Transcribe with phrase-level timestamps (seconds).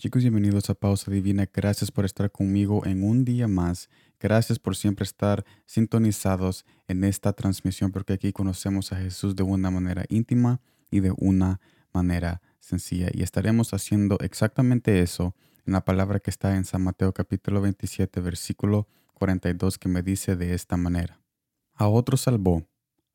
[0.00, 1.46] Chicos, bienvenidos a Pausa Divina.
[1.52, 3.90] Gracias por estar conmigo en un día más.
[4.18, 9.70] Gracias por siempre estar sintonizados en esta transmisión porque aquí conocemos a Jesús de una
[9.70, 11.60] manera íntima y de una
[11.92, 13.10] manera sencilla.
[13.12, 15.34] Y estaremos haciendo exactamente eso
[15.66, 20.34] en la palabra que está en San Mateo capítulo 27, versículo 42, que me dice
[20.34, 21.20] de esta manera.
[21.74, 22.66] A otro salvó,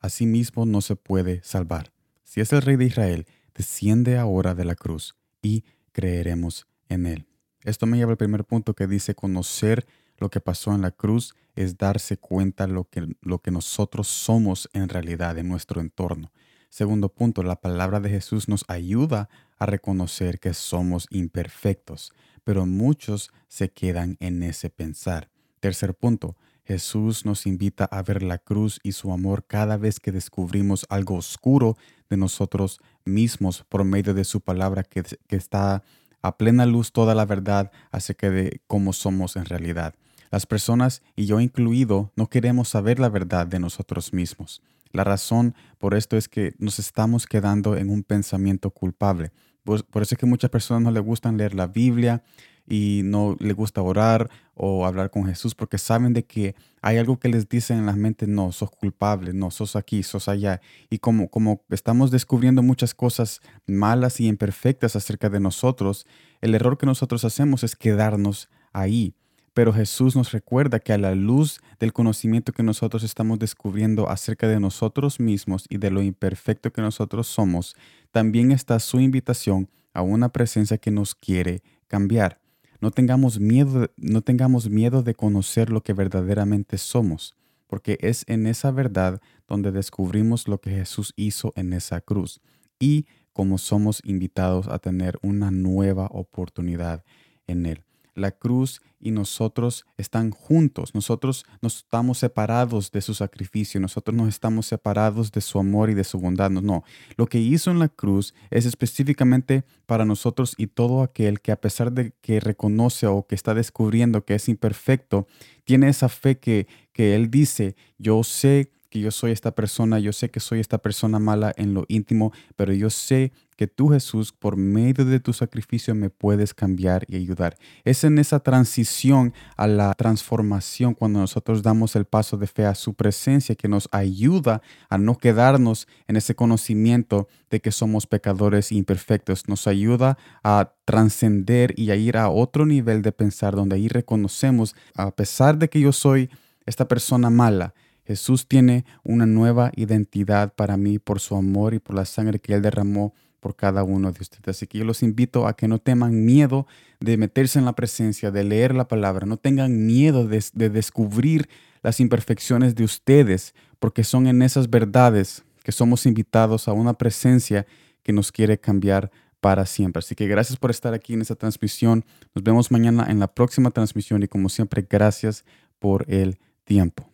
[0.00, 1.94] a sí mismo no se puede salvar.
[2.24, 7.26] Si es el rey de Israel, desciende ahora de la cruz y creeremos en Él.
[7.62, 9.86] Esto me lleva al primer punto que dice conocer
[10.18, 14.68] lo que pasó en la cruz es darse cuenta lo que, lo que nosotros somos
[14.72, 16.32] en realidad en nuestro entorno.
[16.70, 19.28] Segundo punto, la palabra de Jesús nos ayuda
[19.58, 25.30] a reconocer que somos imperfectos, pero muchos se quedan en ese pensar.
[25.60, 30.12] Tercer punto, Jesús nos invita a ver la cruz y su amor cada vez que
[30.12, 31.76] descubrimos algo oscuro
[32.08, 35.82] de nosotros mismos por medio de su palabra que, que está
[36.24, 39.94] a plena luz toda la verdad acerca de cómo somos en realidad.
[40.30, 44.62] Las personas, y yo incluido, no queremos saber la verdad de nosotros mismos.
[44.90, 49.32] La razón por esto es que nos estamos quedando en un pensamiento culpable.
[49.64, 52.22] Por, eso es que muchas personas no les gustan leer la Biblia,
[52.66, 57.18] y no le gusta orar o hablar con Jesús porque saben de que hay algo
[57.18, 60.60] que les dice en la mente, no, sos culpable, no, sos aquí, sos allá.
[60.90, 66.06] Y como, como estamos descubriendo muchas cosas malas y imperfectas acerca de nosotros,
[66.40, 69.14] el error que nosotros hacemos es quedarnos ahí.
[69.54, 74.48] Pero Jesús nos recuerda que a la luz del conocimiento que nosotros estamos descubriendo acerca
[74.48, 77.76] de nosotros mismos y de lo imperfecto que nosotros somos,
[78.10, 82.43] también está su invitación a una presencia que nos quiere cambiar.
[82.80, 87.34] No tengamos miedo, no tengamos miedo de conocer lo que verdaderamente somos,
[87.66, 92.40] porque es en esa verdad donde descubrimos lo que Jesús hizo en esa cruz.
[92.78, 97.04] Y como somos invitados a tener una nueva oportunidad
[97.46, 100.94] en Él la cruz y nosotros están juntos.
[100.94, 105.94] Nosotros nos estamos separados de su sacrificio, nosotros nos estamos separados de su amor y
[105.94, 106.50] de su bondad.
[106.50, 106.84] No, no.
[107.16, 111.60] Lo que hizo en la cruz es específicamente para nosotros y todo aquel que a
[111.60, 115.26] pesar de que reconoce o que está descubriendo que es imperfecto,
[115.64, 120.12] tiene esa fe que, que Él dice, yo sé que yo soy esta persona, yo
[120.12, 124.30] sé que soy esta persona mala en lo íntimo, pero yo sé que tú Jesús,
[124.30, 127.56] por medio de tu sacrificio, me puedes cambiar y ayudar.
[127.82, 132.76] Es en esa transición a la transformación cuando nosotros damos el paso de fe a
[132.76, 138.70] su presencia que nos ayuda a no quedarnos en ese conocimiento de que somos pecadores
[138.70, 139.48] imperfectos.
[139.48, 144.76] Nos ayuda a trascender y a ir a otro nivel de pensar donde ahí reconocemos,
[144.94, 146.30] a pesar de que yo soy
[146.64, 147.74] esta persona mala,
[148.04, 152.54] Jesús tiene una nueva identidad para mí por su amor y por la sangre que
[152.54, 154.48] Él derramó por cada uno de ustedes.
[154.48, 156.66] Así que yo los invito a que no teman miedo
[156.98, 161.48] de meterse en la presencia, de leer la palabra, no tengan miedo de, descubrir
[161.82, 167.66] las imperfecciones de ustedes, porque son en esas verdades que somos invitados a una presencia
[168.02, 169.10] que nos quiere cambiar
[169.42, 169.98] para siempre.
[169.98, 172.06] Así que gracias por estar aquí en esta transmisión.
[172.34, 175.44] Nos vemos mañana en la próxima transmisión y como siempre, gracias
[175.78, 177.13] por el tiempo.